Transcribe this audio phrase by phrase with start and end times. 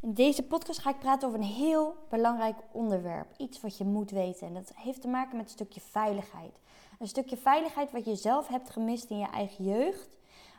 [0.00, 3.26] In deze podcast ga ik praten over een heel belangrijk onderwerp.
[3.36, 4.46] Iets wat je moet weten.
[4.46, 6.60] En dat heeft te maken met een stukje veiligheid.
[6.98, 10.16] Een stukje veiligheid wat je zelf hebt gemist in je eigen jeugd.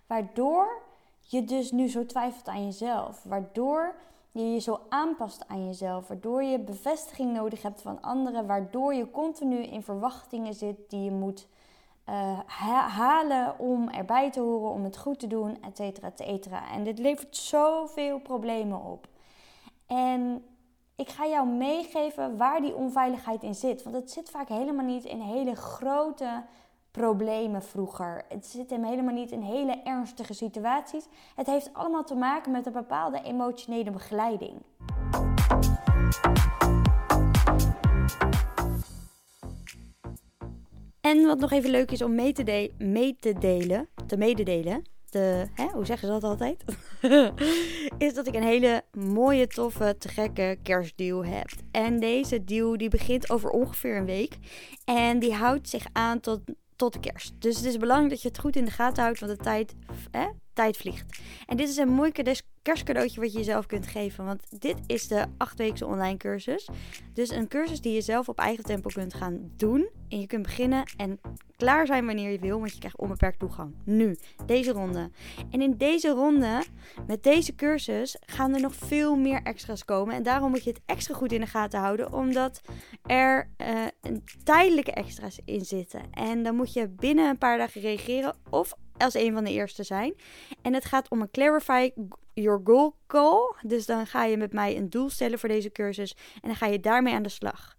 [0.08, 0.82] Waardoor
[1.20, 3.24] je dus nu zo twijfelt aan jezelf.
[3.24, 3.96] Waardoor
[4.32, 6.08] je je zo aanpast aan jezelf.
[6.08, 8.48] Waardoor je bevestiging nodig hebt van anderen.
[8.48, 11.48] Waardoor je continu in verwachtingen zit die je moet
[12.10, 12.40] uh,
[12.88, 16.72] halen om erbij te horen, om het goed te doen, et cetera, et cetera.
[16.72, 19.08] En dit levert zoveel problemen op.
[19.88, 20.44] En
[20.96, 23.84] ik ga jou meegeven waar die onveiligheid in zit.
[23.84, 26.44] Want het zit vaak helemaal niet in hele grote
[26.92, 28.26] problemen vroeger.
[28.30, 31.06] Het zit hem helemaal niet in hele ernstige situaties.
[31.36, 34.62] Het heeft allemaal te maken met een bepaalde emotionele begeleiding.
[41.02, 44.84] En wat nog even leuk is om mee te, mee te delen, te mededelen,
[45.18, 46.64] te, hè, hoe zeggen ze dat altijd?
[48.08, 51.50] is dat ik een hele mooie, toffe, te gekke kerstdeal heb.
[51.72, 54.38] En deze deal die begint over ongeveer een week.
[54.86, 56.40] En die houdt zich aan tot,
[56.76, 57.34] tot kerst.
[57.40, 59.76] Dus het is belangrijk dat je het goed in de gaten houdt, want de tijd,
[60.12, 60.28] hè,
[60.58, 61.20] tijd vliegt.
[61.46, 62.12] En dit is een mooi
[62.62, 64.26] kerstcadeautje wat je jezelf kunt geven.
[64.26, 66.70] Want dit is de 8-weekse online cursus.
[67.14, 69.90] Dus een cursus die je zelf op eigen tempo kunt gaan doen.
[70.10, 71.20] En je kunt beginnen en
[71.58, 72.60] klaar zijn wanneer je wil.
[72.60, 73.76] Want je krijgt onbeperkt toegang.
[73.86, 75.12] Nu, deze ronde.
[75.52, 76.64] En in deze ronde,
[77.08, 80.16] met deze cursus, gaan er nog veel meer extra's komen.
[80.16, 82.14] En daarom moet je het extra goed in de gaten houden.
[82.14, 82.62] Omdat
[83.06, 83.86] er uh,
[84.44, 86.02] tijdelijke extra's in zitten.
[86.12, 88.36] En dan moet je binnen een paar dagen reageren.
[88.50, 90.14] Of als een van de eerste zijn.
[90.62, 91.92] En het gaat om een Clarify
[92.34, 93.54] Your Goal Call.
[93.62, 96.16] Dus dan ga je met mij een doel stellen voor deze cursus.
[96.34, 97.76] En dan ga je daarmee aan de slag.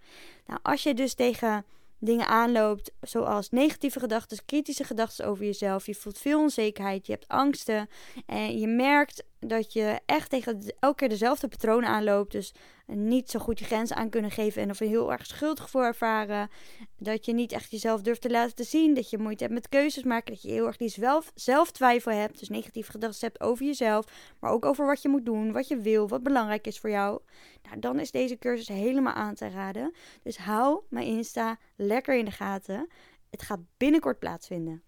[0.46, 1.64] Nou, als je dus tegen
[1.98, 5.86] dingen aanloopt, zoals negatieve gedachten, kritische gedachten over jezelf.
[5.86, 7.88] Je voelt veel onzekerheid, je hebt angsten
[8.26, 12.32] en je merkt dat je echt tegen elke keer dezelfde patronen aanloopt.
[12.32, 12.54] Dus
[12.86, 16.50] niet zo goed je grenzen aan kunnen geven en of een heel erg schuldgevoel ervaren.
[16.98, 18.94] Dat je niet echt jezelf durft te laten zien.
[18.94, 20.32] Dat je moeite hebt met keuzes maken.
[20.32, 22.38] Dat je heel erg die zelf, zelftwijfel hebt.
[22.38, 24.04] Dus negatieve gedachten hebt over jezelf.
[24.40, 27.20] Maar ook over wat je moet doen, wat je wil, wat belangrijk is voor jou.
[27.62, 29.94] Nou, dan is deze cursus helemaal aan te raden.
[30.22, 32.88] Dus hou mijn Insta lekker in de gaten.
[33.30, 34.82] Het gaat binnenkort plaatsvinden.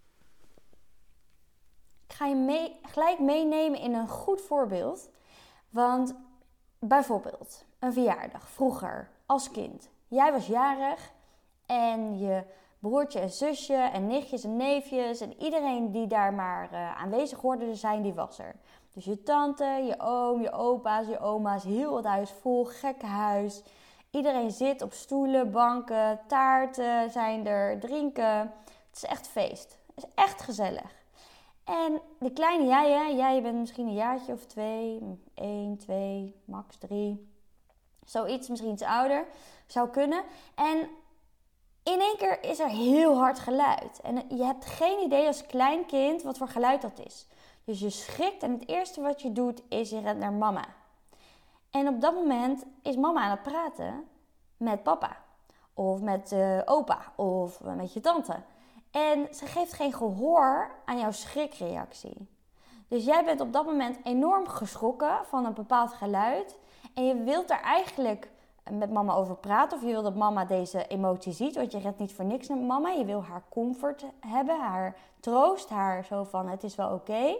[2.10, 5.08] Ik ga je mee, gelijk meenemen in een goed voorbeeld.
[5.68, 6.14] Want
[6.78, 9.88] bijvoorbeeld een verjaardag vroeger als kind.
[10.08, 11.12] Jij was jarig
[11.66, 12.42] en je
[12.78, 17.66] broertje en zusje en nichtjes en neefjes en iedereen die daar maar uh, aanwezig hoorde
[17.66, 18.54] te zijn, die was er.
[18.92, 23.62] Dus je tante, je oom, je opa's, je oma's, heel het huis vol, gekke huis.
[24.10, 28.38] Iedereen zit op stoelen, banken, taarten zijn er, drinken.
[28.88, 29.78] Het is echt feest.
[29.94, 30.99] Het is echt gezellig.
[31.70, 33.02] En de kleine jij, hè?
[33.04, 35.00] jij bent misschien een jaartje of twee,
[35.34, 37.28] één, twee, max drie.
[38.04, 39.26] Zoiets, misschien iets ouder,
[39.66, 40.22] zou kunnen.
[40.54, 40.78] En
[41.82, 44.00] in één keer is er heel hard geluid.
[44.02, 47.26] En je hebt geen idee als klein kind wat voor geluid dat is.
[47.64, 50.64] Dus je schrikt en het eerste wat je doet is je rent naar mama.
[51.70, 54.04] En op dat moment is mama aan het praten
[54.56, 55.16] met papa.
[55.74, 57.12] Of met uh, opa.
[57.14, 58.36] Of met je tante.
[58.90, 62.28] En ze geeft geen gehoor aan jouw schrikreactie.
[62.88, 66.56] Dus jij bent op dat moment enorm geschrokken van een bepaald geluid.
[66.94, 68.30] En je wilt daar eigenlijk
[68.70, 69.76] met mama over praten.
[69.76, 71.54] Of je wil dat mama deze emotie ziet.
[71.54, 72.88] Want je redt niet voor niks naar mama.
[72.88, 77.36] Je wil haar comfort hebben, haar troost, haar zo van het is wel oké.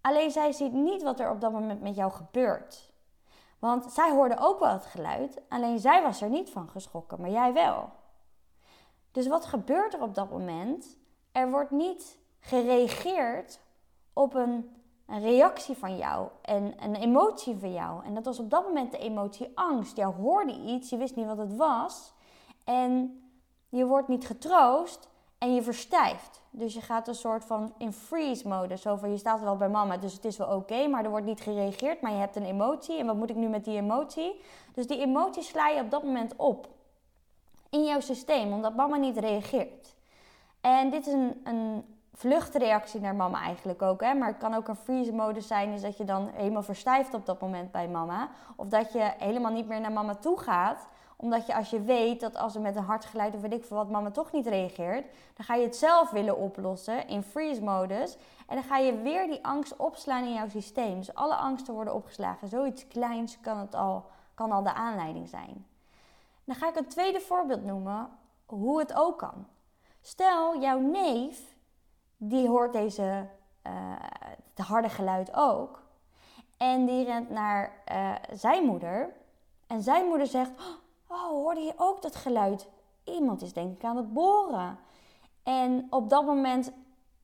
[0.00, 2.92] Alleen zij ziet niet wat er op dat moment met jou gebeurt.
[3.58, 5.40] Want zij hoorde ook wel het geluid.
[5.48, 7.90] Alleen zij was er niet van geschrokken, maar jij wel.
[9.14, 10.96] Dus wat gebeurt er op dat moment?
[11.32, 13.60] Er wordt niet gereageerd
[14.12, 14.70] op een,
[15.06, 18.04] reactie van jou en een emotie van jou.
[18.04, 19.96] En dat was op dat moment de emotie angst.
[19.96, 22.12] Jou hoorde iets, je wist niet wat het was.
[22.64, 23.22] En
[23.68, 25.08] je wordt niet getroost
[25.38, 26.42] en je verstijft.
[26.50, 28.76] Dus je gaat een soort van in freeze mode.
[28.76, 31.26] Zo van je staat wel bij mama, dus het is wel oké, maar er wordt
[31.26, 32.00] niet gereageerd.
[32.00, 32.98] Maar je hebt een emotie.
[32.98, 34.40] En wat moet ik nu met die emotie?
[34.72, 36.68] Dus die emotie sla je op dat moment op
[37.74, 39.94] in jouw systeem, omdat mama niet reageert.
[40.60, 44.00] En dit is een, een vluchtreactie naar mama eigenlijk ook.
[44.00, 44.14] Hè?
[44.14, 47.40] Maar het kan ook een freeze-modus zijn, is dat je dan helemaal verstijft op dat
[47.40, 48.28] moment bij mama.
[48.56, 50.86] Of dat je helemaal niet meer naar mama toe gaat.
[51.16, 53.64] Omdat je als je weet dat als er met een hard geluid of weet ik
[53.64, 55.04] veel wat mama toch niet reageert,
[55.34, 58.16] dan ga je het zelf willen oplossen in freeze-modus.
[58.46, 60.98] En dan ga je weer die angst opslaan in jouw systeem.
[60.98, 62.48] Dus alle angsten worden opgeslagen.
[62.48, 64.04] Zoiets kleins kan, het al,
[64.34, 65.66] kan al de aanleiding zijn.
[66.44, 68.08] Dan ga ik een tweede voorbeeld noemen
[68.46, 69.46] hoe het ook kan.
[70.00, 71.56] Stel, jouw neef,
[72.16, 73.28] die hoort deze
[73.66, 73.72] uh,
[74.54, 75.82] het harde geluid ook.
[76.56, 79.12] En die rent naar uh, zijn moeder.
[79.66, 80.50] En zijn moeder zegt:
[81.08, 82.68] Oh, hoorde je ook dat geluid?
[83.04, 84.78] Iemand is denk ik aan het boren.
[85.42, 86.72] En op dat moment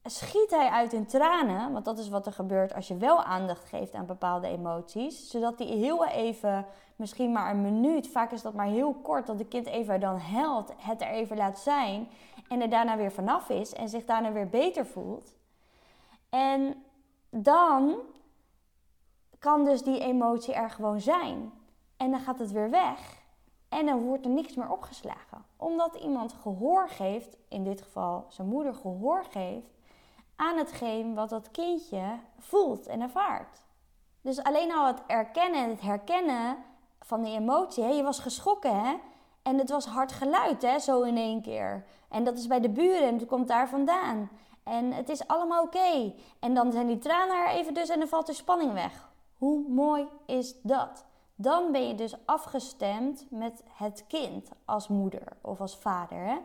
[0.05, 1.73] schiet hij uit in tranen.
[1.73, 5.31] Want dat is wat er gebeurt als je wel aandacht geeft aan bepaalde emoties.
[5.31, 6.67] Zodat hij heel even,
[6.97, 10.19] misschien maar een minuut, vaak is dat maar heel kort, dat de kind even dan
[10.19, 12.09] helpt, het er even laat zijn.
[12.49, 15.37] En er daarna weer vanaf is en zich daarna weer beter voelt.
[16.29, 16.85] En
[17.31, 17.95] dan
[19.39, 21.53] kan dus die emotie er gewoon zijn.
[21.97, 23.19] En dan gaat het weer weg.
[23.69, 25.45] En dan wordt er niks meer opgeslagen.
[25.57, 29.71] Omdat iemand gehoor geeft, in dit geval zijn moeder gehoor geeft,
[30.41, 33.63] aan hetgeen wat dat kindje voelt en ervaart.
[34.21, 36.57] Dus alleen al het erkennen en het herkennen
[37.01, 37.85] van die emotie.
[37.85, 37.91] Hè?
[37.91, 38.95] Je was geschrokken hè?
[39.43, 40.79] En het was hard geluid hè?
[40.79, 41.85] zo in één keer.
[42.09, 44.31] En dat is bij de buren en het komt daar vandaan.
[44.63, 46.13] En het is allemaal oké.
[46.39, 49.09] En dan zijn die tranen er even dus en dan valt de spanning weg.
[49.39, 51.05] Hoe mooi is dat?
[51.35, 56.19] Dan ben je dus afgestemd met het kind als moeder of als vader.
[56.19, 56.37] Hè?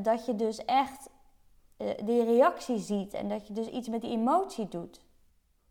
[0.00, 1.08] Dat je dus echt
[1.78, 5.00] uh, die reactie ziet en dat je dus iets met die emotie doet.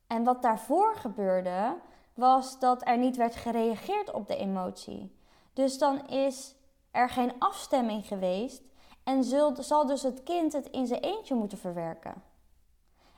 [0.07, 1.75] En wat daarvoor gebeurde,
[2.13, 5.15] was dat er niet werd gereageerd op de emotie.
[5.53, 6.55] Dus dan is
[6.91, 8.61] er geen afstemming geweest
[9.03, 9.23] en
[9.59, 12.23] zal dus het kind het in zijn eentje moeten verwerken.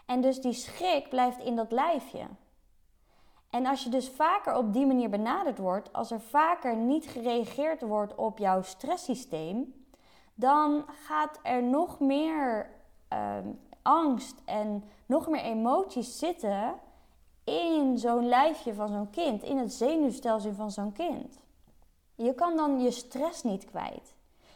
[0.06, 2.27] En dus die schrik blijft in dat lijfje.
[3.50, 7.81] En als je dus vaker op die manier benaderd wordt, als er vaker niet gereageerd
[7.81, 9.86] wordt op jouw stresssysteem,
[10.33, 12.69] dan gaat er nog meer
[13.09, 13.47] Ehm,
[13.81, 16.73] angst en nog meer emoties zitten
[17.44, 21.39] in zo'n lijfje van zo'n kind, in het zenuwstelsel van zo'n kind.
[22.15, 24.13] Je kan dan je stress niet kwijt.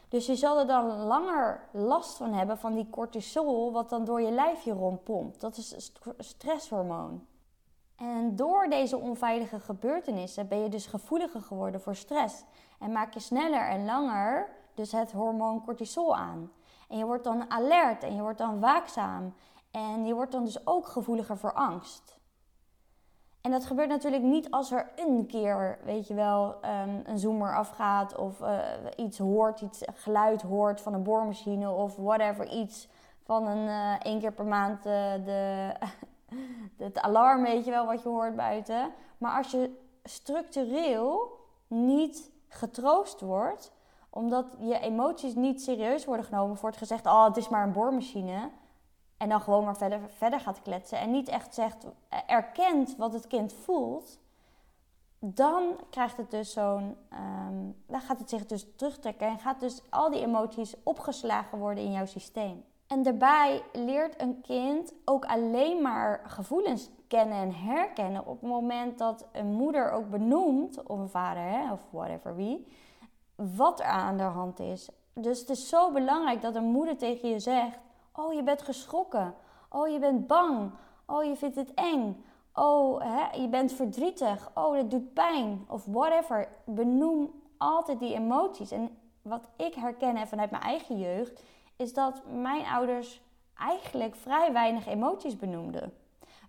[0.09, 4.21] Dus je zal er dan langer last van hebben van die cortisol, wat dan door
[4.21, 5.41] je lijfje rondpompt.
[5.41, 7.25] Dat is stresshormoon.
[7.95, 12.43] En door deze onveilige gebeurtenissen ben je dus gevoeliger geworden voor stress.
[12.79, 16.51] En maak je sneller en langer dus het hormoon cortisol aan.
[16.89, 19.33] En je wordt dan alert en je wordt dan waakzaam.
[19.71, 22.21] En je wordt dan dus ook gevoeliger voor angst.
[23.41, 27.55] En dat gebeurt natuurlijk niet als er een keer, weet je wel, um, een zoomer
[27.55, 28.59] afgaat of uh,
[28.95, 32.87] iets hoort, iets geluid hoort van een boormachine of whatever, iets
[33.23, 35.71] van een uh, één keer per maand uh, de,
[36.85, 38.91] het alarm, weet je wel, wat je hoort buiten.
[39.17, 43.71] Maar als je structureel niet getroost wordt,
[44.13, 48.49] omdat je emoties niet serieus worden genomen, wordt gezegd: Oh, het is maar een boormachine.
[49.17, 50.99] En dan gewoon maar verder, verder gaat kletsen.
[50.99, 51.85] En niet echt zegt,
[52.27, 54.19] erkent wat het kind voelt.
[55.19, 56.97] Dan krijgt het dus zo'n.
[57.13, 59.27] Um, dan gaat het zich dus terugtrekken.
[59.27, 62.63] En gaat dus al die emoties opgeslagen worden in jouw systeem.
[62.87, 68.97] En daarbij leert een kind ook alleen maar gevoelens kennen en herkennen op het moment
[68.97, 72.67] dat een moeder ook benoemt, of een vader, hè, of whatever wie
[73.55, 74.89] wat er aan de hand is.
[75.13, 77.79] Dus het is zo belangrijk dat een moeder tegen je zegt:
[78.13, 79.35] Oh, je bent geschrokken.
[79.69, 80.71] Oh, je bent bang.
[81.05, 82.25] Oh, je vindt het eng.
[82.53, 84.51] Oh, hè, je bent verdrietig.
[84.53, 85.65] Oh, dat doet pijn.
[85.67, 86.47] Of whatever.
[86.65, 88.71] Benoem altijd die emoties.
[88.71, 91.43] En wat ik herken vanuit mijn eigen jeugd,
[91.75, 93.21] is dat mijn ouders
[93.57, 95.93] eigenlijk vrij weinig emoties benoemden.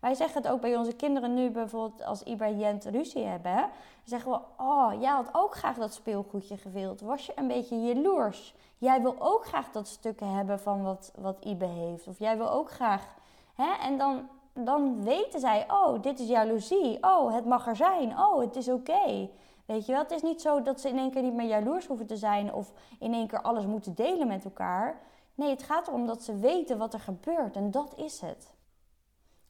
[0.04, 3.56] Wij zeggen het ook bij onze kinderen nu bijvoorbeeld als Iba en Jent ruzie hebben.
[3.56, 3.70] Dan
[4.05, 7.00] zeggen we, oh, jij had ook graag dat speelgoedje gewild.
[7.00, 8.55] Was je een beetje jaloers?
[8.79, 12.06] Jij wil ook graag dat stukje hebben van wat, wat Ibe heeft.
[12.06, 13.14] Of jij wil ook graag...
[13.55, 13.72] Hè?
[13.82, 16.98] En dan, dan weten zij, oh, dit is jaloezie.
[17.00, 18.19] Oh, het mag er zijn.
[18.19, 19.29] Oh, het is oké.
[19.67, 21.86] Weet je wel, het is niet zo dat ze in één keer niet meer jaloers
[21.86, 25.00] hoeven te zijn of in één keer alles moeten delen met elkaar.
[25.34, 28.54] Nee, het gaat erom dat ze weten wat er gebeurt en dat is het.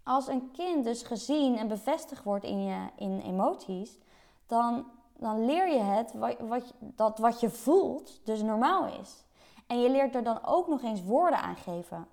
[0.05, 3.99] Als een kind dus gezien en bevestigd wordt in, je, in emoties,
[4.47, 9.25] dan, dan leer je het wat, wat, dat wat je voelt dus normaal is.
[9.67, 12.07] En je leert er dan ook nog eens woorden aan geven.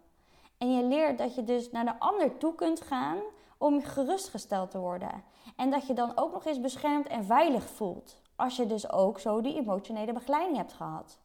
[0.58, 3.18] En je leert dat je dus naar de ander toe kunt gaan
[3.58, 5.24] om gerustgesteld te worden.
[5.56, 8.22] En dat je dan ook nog eens beschermd en veilig voelt.
[8.36, 11.20] Als je dus ook zo die emotionele begeleiding hebt gehad.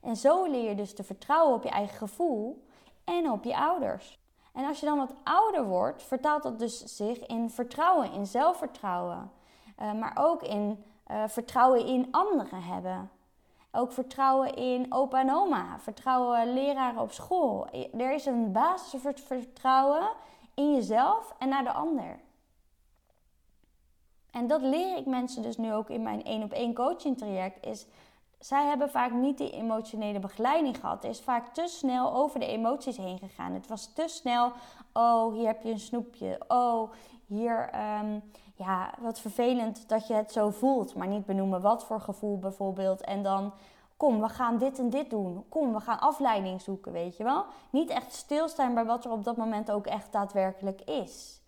[0.00, 2.64] En zo leer je dus te vertrouwen op je eigen gevoel
[3.04, 4.20] en op je ouders.
[4.52, 9.30] En als je dan wat ouder wordt, vertaalt dat dus zich in vertrouwen, in zelfvertrouwen.
[9.80, 13.10] Uh, maar ook in uh, vertrouwen in anderen hebben.
[13.70, 17.66] Ook vertrouwen in opa en oma, vertrouwen leraren op school.
[17.98, 20.10] Er is een basis voor vertrouwen
[20.54, 22.20] in jezelf en naar de ander.
[24.30, 27.66] En dat leer ik mensen dus nu ook in mijn één op één coaching traject.
[27.66, 27.86] Is
[28.44, 31.04] zij hebben vaak niet die emotionele begeleiding gehad.
[31.04, 33.52] Er is vaak te snel over de emoties heen gegaan.
[33.52, 34.52] Het was te snel,
[34.92, 36.40] oh, hier heb je een snoepje.
[36.48, 36.92] Oh,
[37.26, 37.70] hier,
[38.00, 38.22] um,
[38.54, 43.00] ja, wat vervelend dat je het zo voelt, maar niet benoemen wat voor gevoel bijvoorbeeld.
[43.00, 43.52] En dan,
[43.96, 45.44] kom, we gaan dit en dit doen.
[45.48, 47.44] Kom, we gaan afleiding zoeken, weet je wel.
[47.70, 51.40] Niet echt stilstaan bij wat er op dat moment ook echt daadwerkelijk is.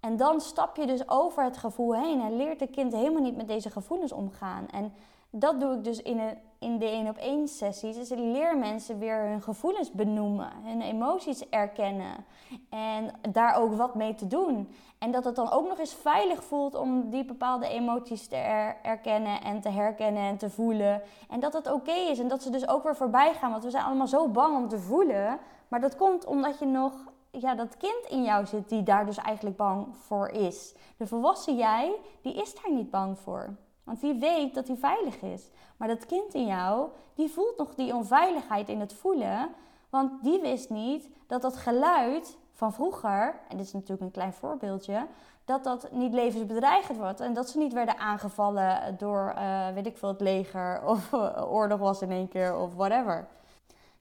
[0.00, 3.36] En dan stap je dus over het gevoel heen en leert het kind helemaal niet
[3.36, 4.68] met deze gevoelens omgaan.
[4.68, 4.92] En
[5.30, 7.96] dat doe ik dus in, een, in de één op één sessies.
[7.96, 12.24] Dus ik leer mensen weer hun gevoelens benoemen, hun emoties erkennen
[12.70, 14.74] en daar ook wat mee te doen.
[14.98, 18.36] En dat het dan ook nog eens veilig voelt om die bepaalde emoties te
[18.82, 21.02] erkennen en te herkennen en te voelen.
[21.28, 23.50] En dat het oké is en dat ze dus ook weer voorbij gaan.
[23.50, 25.38] Want we zijn allemaal zo bang om te voelen.
[25.68, 26.92] Maar dat komt omdat je nog
[27.30, 30.74] ja, dat kind in jou zit die daar dus eigenlijk bang voor is.
[30.96, 33.56] De volwassen jij, die is daar niet bang voor.
[33.90, 35.50] Want die weet dat hij veilig is.
[35.76, 39.48] Maar dat kind in jou, die voelt nog die onveiligheid in het voelen.
[39.88, 44.32] Want die wist niet dat dat geluid van vroeger, en dit is natuurlijk een klein
[44.32, 45.06] voorbeeldje,
[45.44, 47.20] dat dat niet levensbedreigend wordt.
[47.20, 51.52] En dat ze niet werden aangevallen door, uh, weet ik veel, het leger of uh,
[51.52, 53.28] oorlog was in één keer of whatever.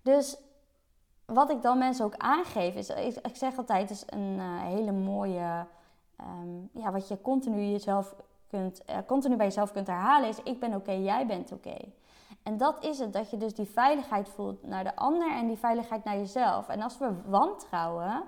[0.02, 0.38] Dus
[1.26, 5.66] wat ik dan mensen ook aangeef is, ik, zeg altijd, is een uh, hele mooie,
[6.22, 8.16] um, ja, wat je continu jezelf
[8.50, 11.78] kunt, uh, continu bij jezelf kunt herhalen, is ik ben oké, jij bent oké.
[12.44, 15.58] En dat is het, dat je dus die veiligheid voelt naar de ander en die
[15.58, 16.68] veiligheid naar jezelf.
[16.70, 18.24] En als we wantrouwen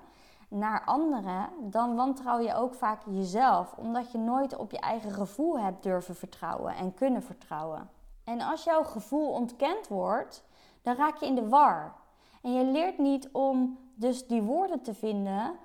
[0.50, 5.60] naar anderen, dan wantrouw je ook vaak jezelf, omdat je nooit op je eigen gevoel
[5.60, 7.90] hebt durven vertrouwen en kunnen vertrouwen.
[8.24, 10.44] En als jouw gevoel ontkend wordt,
[10.82, 11.96] dan raak je in de war.
[12.42, 15.60] En je leert niet om dus die woorden te vinden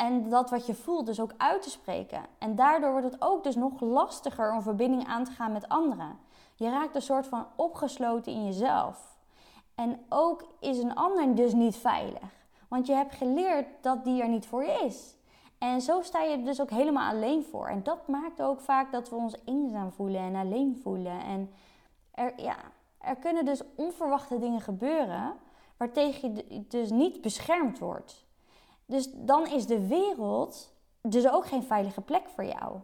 [0.00, 2.20] en dat wat je voelt dus ook uit te spreken.
[2.38, 6.18] En daardoor wordt het ook dus nog lastiger om verbinding aan te gaan met anderen.
[6.54, 9.18] Je raakt een soort van opgesloten in jezelf.
[9.74, 12.48] En ook is een ander dus niet veilig.
[12.68, 15.16] Want je hebt geleerd dat die er niet voor je is.
[15.58, 17.68] En zo sta je er dus ook helemaal alleen voor.
[17.68, 21.20] En dat maakt ook vaak dat we ons eenzaam voelen en alleen voelen.
[21.20, 21.50] En
[22.10, 22.56] er, ja,
[22.98, 25.32] er kunnen dus onverwachte dingen gebeuren
[25.76, 28.28] waartegen je dus niet beschermd wordt.
[28.90, 32.78] Dus dan is de wereld dus ook geen veilige plek voor jou.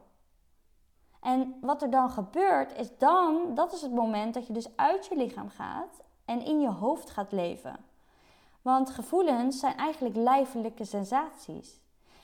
[1.21, 5.07] En wat er dan gebeurt, is dan, dat is het moment dat je dus uit
[5.07, 7.77] je lichaam gaat en in je hoofd gaat leven.
[8.63, 11.81] Want gevoelens zijn eigenlijk lijfelijke sensaties.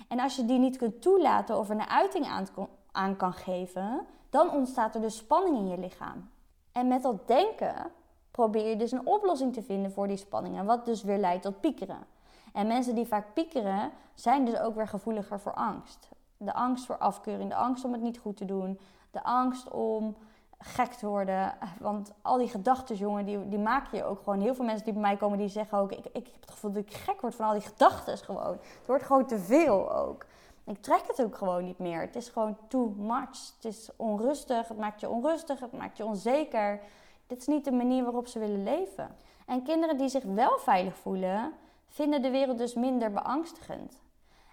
[0.08, 2.46] En als je die niet kunt toelaten of er een uiting aan,
[2.92, 6.30] aan kan geven, dan ontstaat er dus spanning in je lichaam.
[6.72, 7.92] En met dat denken
[8.30, 11.60] probeer je dus een oplossing te vinden voor die spanningen, wat dus weer leidt tot
[11.60, 12.11] piekeren.
[12.52, 16.08] En mensen die vaak piekeren, zijn dus ook weer gevoeliger voor angst.
[16.36, 18.78] De angst voor afkeuring, de angst om het niet goed te doen,
[19.10, 20.16] de angst om
[20.58, 21.54] gek te worden.
[21.78, 24.40] Want al die gedachten, jongen, die, die maak je ook gewoon.
[24.40, 25.92] Heel veel mensen die bij mij komen, die zeggen ook...
[25.92, 28.52] Ik, ik heb het gevoel dat ik gek word van al die gedachten gewoon.
[28.52, 30.26] Het wordt gewoon te veel ook.
[30.64, 32.00] Ik trek het ook gewoon niet meer.
[32.00, 33.52] Het is gewoon too much.
[33.54, 36.80] Het is onrustig, het maakt je onrustig, het maakt je onzeker.
[37.26, 39.16] Dit is niet de manier waarop ze willen leven.
[39.46, 41.52] En kinderen die zich wel veilig voelen,
[41.92, 44.00] vinden de wereld dus minder beangstigend.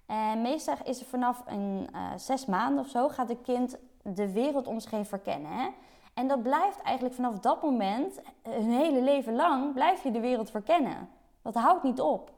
[0.06, 4.32] En meestal is er vanaf een uh, zes maanden of zo gaat het kind de
[4.32, 5.52] wereld om zich heen verkennen.
[5.52, 5.70] Hè?
[6.14, 10.52] En dat blijft eigenlijk vanaf dat moment, hun hele leven lang, blijf je de wereld
[10.52, 11.10] verkennen.
[11.42, 12.32] Dat houdt niet op.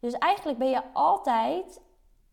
[0.00, 1.80] Dus eigenlijk ben je altijd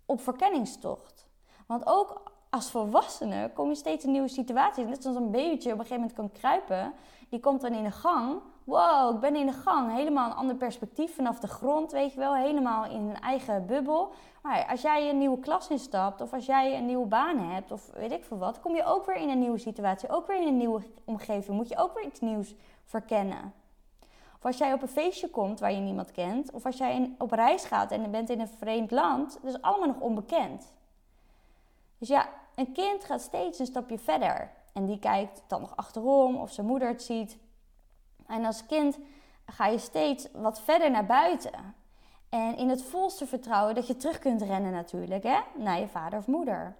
[0.05, 1.25] op verkenningstocht.
[1.67, 4.85] Want ook als volwassene kom je steeds in nieuwe situaties.
[4.85, 6.93] Net zoals een babytje op een gegeven moment kan kruipen.
[7.29, 8.41] Die komt dan in de gang.
[8.63, 9.91] Wow, ik ben in de gang.
[9.91, 12.35] Helemaal een ander perspectief vanaf de grond, weet je wel.
[12.35, 14.11] Helemaal in een eigen bubbel.
[14.41, 17.89] Maar als jij een nieuwe klas instapt of als jij een nieuwe baan hebt of
[17.93, 20.47] weet ik veel wat, kom je ook weer in een nieuwe situatie, ook weer in
[20.47, 21.57] een nieuwe omgeving.
[21.57, 23.53] Moet je ook weer iets nieuws verkennen.
[24.37, 27.31] Of als jij op een feestje komt waar je niemand kent, of als jij op
[27.31, 30.73] reis gaat en bent in een vreemd land, dat is allemaal nog onbekend.
[31.97, 36.35] Dus ja, een kind gaat steeds een stapje verder en die kijkt dan nog achterom
[36.35, 37.37] of zijn moeder het ziet.
[38.27, 38.97] En als kind
[39.45, 41.75] ga je steeds wat verder naar buiten.
[42.29, 46.19] En in het volste vertrouwen dat je terug kunt rennen natuurlijk, hè, naar je vader
[46.19, 46.75] of moeder.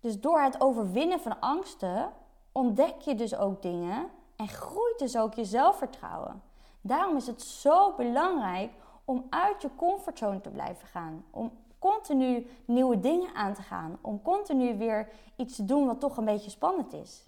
[0.00, 2.12] Dus door het overwinnen van angsten
[2.52, 4.06] ontdek je dus ook dingen
[4.36, 6.42] en groeit dus ook je zelfvertrouwen.
[6.80, 8.72] Daarom is het zo belangrijk
[9.04, 11.24] om uit je comfortzone te blijven gaan.
[11.30, 13.98] Om continu nieuwe dingen aan te gaan.
[14.00, 17.24] Om continu weer iets te doen wat toch een beetje spannend is.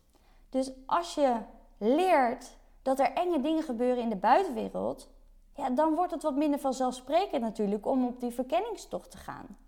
[0.50, 1.36] Dus als je
[1.78, 5.08] leert dat er enge dingen gebeuren in de buitenwereld,
[5.54, 9.58] ja, dan wordt het wat minder vanzelfsprekend natuurlijk om op die verkenningstocht te gaan.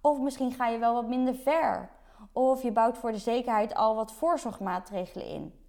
[0.00, 1.90] Of misschien ga je wel wat minder ver.
[2.32, 5.65] Of je bouwt voor de zekerheid al wat voorzorgmaatregelen in.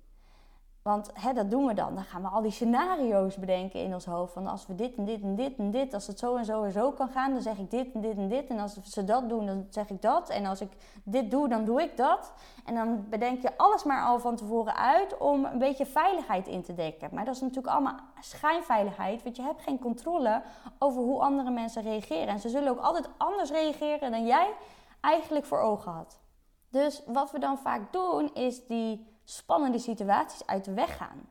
[0.88, 1.96] Want hè, dat doen we dan.
[1.96, 4.34] Dan gaan we al die scenario's bedenken in ons hoofd.
[4.34, 6.64] Van als we dit en dit en dit en dit, als het zo en zo
[6.64, 8.48] en zo kan gaan, dan zeg ik dit en dit en dit.
[8.48, 10.30] En als ze dat doen, dan zeg ik dat.
[10.30, 10.72] En als ik
[11.04, 12.34] dit doe, dan doe ik dat.
[12.66, 16.64] En dan bedenk je alles maar al van tevoren uit om een beetje veiligheid in
[16.64, 17.10] te dekken.
[17.12, 20.42] Maar dat is natuurlijk allemaal schijnveiligheid, want je hebt geen controle
[20.80, 22.28] over hoe andere mensen reageren.
[22.28, 24.54] En ze zullen ook altijd anders reageren dan jij
[25.02, 26.20] eigenlijk voor ogen had.
[26.70, 31.28] Dus wat we dan vaak doen, is die spannende situaties uit de weg gaan.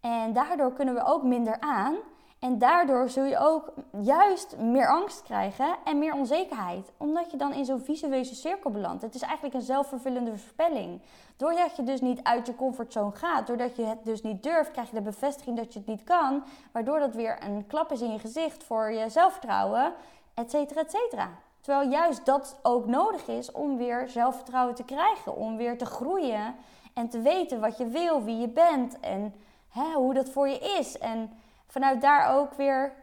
[0.00, 1.96] En daardoor kunnen we ook minder aan.
[2.38, 3.72] En daardoor zul je ook
[4.02, 6.92] juist meer angst krijgen en meer onzekerheid.
[6.96, 9.02] Omdat je dan in zo'n visueuze cirkel belandt.
[9.02, 11.02] Het is eigenlijk een zelfvervullende voorspelling.
[11.36, 14.90] Doordat je dus niet uit je comfortzone gaat, doordat je het dus niet durft, krijg
[14.90, 16.44] je de bevestiging dat je het niet kan.
[16.72, 19.92] Waardoor dat weer een klap is in je gezicht voor je zelfvertrouwen,
[20.34, 21.28] et cetera, et cetera.
[21.60, 26.54] Terwijl juist dat ook nodig is om weer zelfvertrouwen te krijgen, om weer te groeien
[26.94, 29.34] en te weten wat je wil, wie je bent en
[29.68, 30.98] hè, hoe dat voor je is.
[30.98, 31.30] En
[31.66, 32.94] vanuit daar ook weer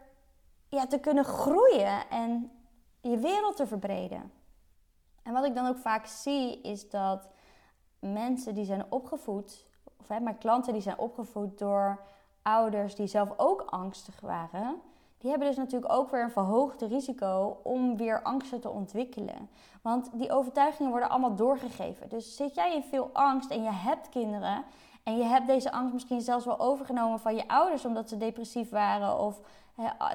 [0.68, 2.50] ja, te kunnen groeien en
[3.00, 4.32] je wereld te verbreden.
[5.22, 7.28] En wat ik dan ook vaak zie is dat
[7.98, 9.66] mensen die zijn opgevoed,
[10.00, 12.00] of hè, mijn klanten die zijn opgevoed door
[12.42, 14.80] ouders die zelf ook angstig waren,
[15.18, 19.50] die hebben dus natuurlijk ook weer een verhoogd risico om weer angsten te ontwikkelen.
[19.82, 22.08] Want die overtuigingen worden allemaal doorgegeven.
[22.08, 24.64] Dus zit jij in veel angst en je hebt kinderen
[25.02, 28.70] en je hebt deze angst misschien zelfs wel overgenomen van je ouders omdat ze depressief
[28.70, 29.40] waren of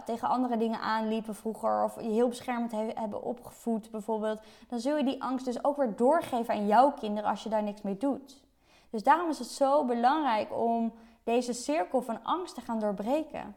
[0.05, 5.03] tegen andere dingen aanliepen vroeger of je heel beschermend hebben opgevoed bijvoorbeeld, dan zul je
[5.03, 8.43] die angst dus ook weer doorgeven aan jouw kinderen als je daar niks mee doet.
[8.89, 10.93] Dus daarom is het zo belangrijk om
[11.23, 13.55] deze cirkel van angst te gaan doorbreken.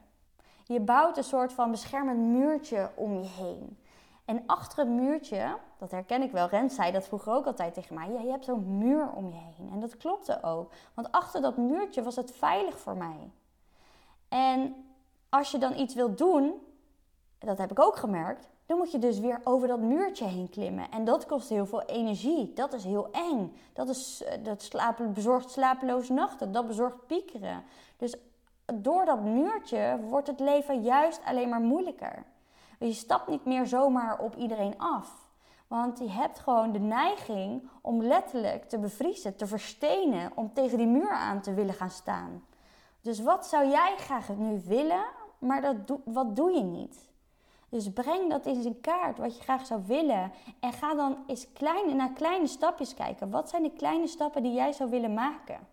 [0.68, 3.78] Je bouwt een soort van beschermend muurtje om je heen.
[4.25, 7.94] En achter het muurtje, dat herken ik wel, Rens zei dat vroeger ook altijd tegen
[7.94, 8.08] mij.
[8.08, 9.70] Je hebt zo'n muur om je heen.
[9.73, 10.73] En dat klopte ook.
[10.94, 13.30] Want achter dat muurtje was het veilig voor mij.
[14.28, 14.75] En
[15.28, 16.54] als je dan iets wilt doen,
[17.38, 20.90] dat heb ik ook gemerkt, dan moet je dus weer over dat muurtje heen klimmen.
[20.90, 22.52] En dat kost heel veel energie.
[22.52, 23.56] Dat is heel eng.
[23.73, 26.52] Dat, is, eh, dat slapen, bezorgt slapeloze nachten.
[26.52, 27.64] Dat bezorgt piekeren.
[27.96, 28.16] Dus
[28.74, 32.24] door dat muurtje wordt het leven juist alleen maar moeilijker.
[32.79, 35.24] Je stapt niet meer zomaar op iedereen af.
[35.66, 40.87] Want je hebt gewoon de neiging om letterlijk te bevriezen, te verstenen, om tegen die
[40.87, 42.44] muur aan te willen gaan staan.
[43.00, 45.05] Dus wat zou jij graag nu willen,
[45.38, 47.09] maar dat wat doe je niet?
[47.68, 50.33] Dus breng dat eens in kaart, wat je graag zou willen.
[50.61, 53.31] En ga dan eens kleine, naar kleine stapjes kijken.
[53.31, 55.66] Wat zijn de kleine stappen die jij zou willen maken?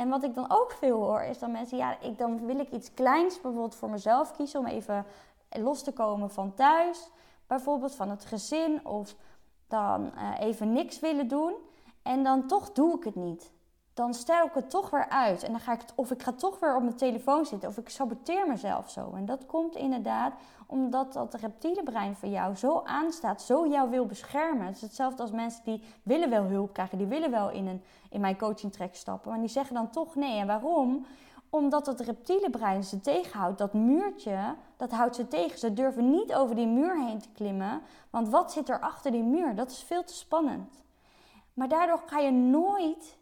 [0.00, 2.70] En wat ik dan ook veel hoor, is dan mensen, ja, ik, dan wil ik
[2.70, 5.06] iets kleins bijvoorbeeld voor mezelf kiezen om even
[5.48, 7.10] los te komen van thuis,
[7.46, 9.14] bijvoorbeeld van het gezin, of
[9.68, 11.54] dan uh, even niks willen doen.
[12.02, 13.52] En dan toch doe ik het niet.
[14.00, 15.42] Dan stel ik het toch weer uit.
[15.42, 17.68] En dan ga ik of ik ga toch weer op mijn telefoon zitten.
[17.68, 19.12] Of ik saboteer mezelf zo.
[19.14, 20.32] En dat komt inderdaad
[20.66, 24.66] omdat dat reptiele brein van jou zo aanstaat, zo jou wil beschermen.
[24.66, 27.82] Het is hetzelfde als mensen die willen wel hulp krijgen, die willen wel in, een,
[28.10, 30.38] in mijn coaching track stappen, maar die zeggen dan toch nee.
[30.38, 31.06] En waarom?
[31.50, 33.58] Omdat het reptiele brein ze tegenhoudt.
[33.58, 35.58] Dat muurtje, dat houdt ze tegen.
[35.58, 37.82] Ze durven niet over die muur heen te klimmen.
[38.10, 39.54] Want wat zit er achter die muur?
[39.54, 40.84] Dat is veel te spannend.
[41.54, 43.18] Maar daardoor ga je nooit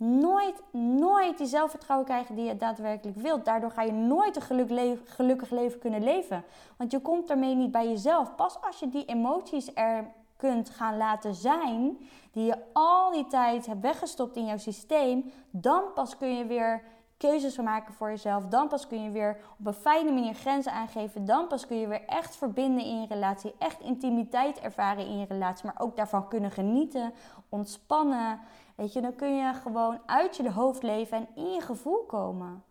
[0.00, 3.44] nooit, nooit die zelfvertrouwen krijgen die je daadwerkelijk wilt.
[3.44, 6.44] Daardoor ga je nooit een geluk gelukkig leven kunnen leven.
[6.76, 8.34] Want je komt daarmee niet bij jezelf.
[8.34, 11.98] Pas als je die emoties er kunt gaan laten zijn,
[12.32, 16.82] die je al die tijd hebt weggestopt in jouw systeem, dan pas kun je weer
[17.20, 18.46] keuzes maken voor jezelf.
[18.46, 21.24] Dan pas kun je weer op een fijne manier grenzen aangeven.
[21.24, 23.54] Dan pas kun je weer echt verbinden in je relatie.
[23.58, 25.66] Echt intimiteit ervaren in je relatie.
[25.66, 27.12] Maar ook daarvan kunnen genieten,
[27.48, 28.40] ontspannen.
[28.74, 32.62] Weet je, dan kun je gewoon uit je hoofd leven en in je gevoel komen.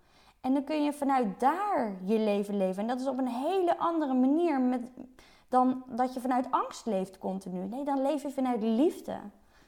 [0.42, 2.82] En dan kun je vanuit daar je leven leven.
[2.82, 4.92] En dat is op een hele andere manier met,
[5.50, 7.66] dan dat je vanuit angst leeft continu.
[7.66, 9.18] Nee, dan leef je vanuit liefde.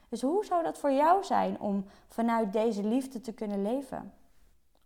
[0.10, 4.14] Dus hoe zou dat voor jou zijn om vanuit deze liefde te kunnen leven?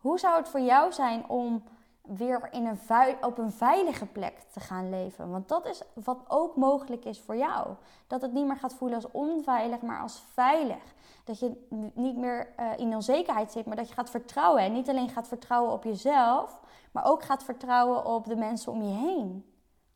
[0.05, 1.63] Hoe zou het voor jou zijn om
[2.01, 5.31] weer in een op een veilige plek te gaan leven?
[5.31, 7.67] Want dat is wat ook mogelijk is voor jou.
[8.07, 10.93] Dat het niet meer gaat voelen als onveilig, maar als veilig.
[11.23, 14.61] Dat je niet meer uh, in onzekerheid zit, maar dat je gaat vertrouwen.
[14.63, 18.81] En niet alleen gaat vertrouwen op jezelf, maar ook gaat vertrouwen op de mensen om
[18.81, 19.45] je heen.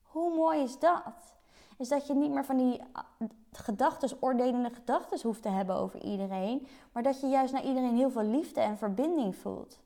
[0.01, 1.35] Hoe mooi is dat?
[1.77, 6.03] Is dat je niet meer van die uh, gedachten, oordelende gedachten hoeft te hebben over
[6.03, 9.79] iedereen, maar dat je juist naar iedereen heel veel liefde en verbinding voelt.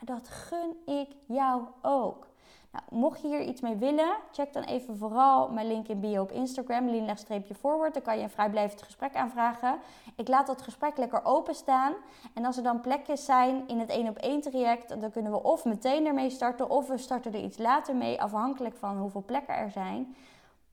[0.00, 2.26] Dat gun ik jou ook.
[2.72, 6.22] Nou, mocht je hier iets mee willen, check dan even vooral mijn link in bio
[6.22, 7.94] op Instagram, lean-forward.
[7.94, 9.78] Dan kan je een vrijblijvend gesprek aanvragen.
[10.16, 11.92] Ik laat dat gesprek lekker openstaan.
[12.34, 15.42] En als er dan plekken zijn in het 1 op 1 traject, dan kunnen we
[15.42, 19.54] of meteen ermee starten, of we starten er iets later mee, afhankelijk van hoeveel plekken
[19.54, 20.16] er zijn.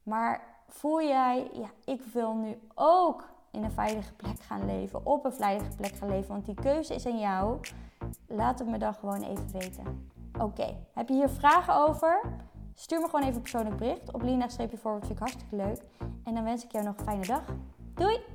[0.04, 5.26] Maar voel jij, ja, ik wil nu ook in een veilige plek gaan leven, op
[5.26, 7.60] een veilige plek gaan leven, want die keuze is aan jou.
[8.28, 10.10] Laat het me dan gewoon even weten.
[10.40, 12.22] Oké, heb je hier vragen over?
[12.74, 15.82] Stuur me gewoon even een persoonlijk bericht op Lina-forward, vind ik hartstikke leuk.
[16.24, 17.44] En dan wens ik jou nog een fijne dag.
[17.94, 18.35] Doei!